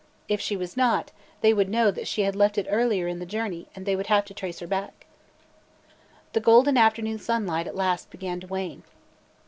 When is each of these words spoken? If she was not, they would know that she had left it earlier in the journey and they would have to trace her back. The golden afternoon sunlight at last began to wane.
If 0.27 0.41
she 0.41 0.57
was 0.57 0.75
not, 0.75 1.11
they 1.41 1.53
would 1.53 1.69
know 1.69 1.91
that 1.91 2.07
she 2.07 2.23
had 2.23 2.35
left 2.35 2.57
it 2.57 2.65
earlier 2.71 3.07
in 3.07 3.19
the 3.19 3.25
journey 3.27 3.67
and 3.75 3.85
they 3.85 3.95
would 3.95 4.07
have 4.07 4.25
to 4.25 4.33
trace 4.33 4.57
her 4.59 4.65
back. 4.65 5.05
The 6.33 6.39
golden 6.39 6.75
afternoon 6.75 7.19
sunlight 7.19 7.67
at 7.67 7.75
last 7.75 8.09
began 8.09 8.39
to 8.39 8.47
wane. 8.47 8.81